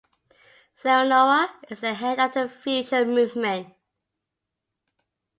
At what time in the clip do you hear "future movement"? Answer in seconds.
2.49-3.71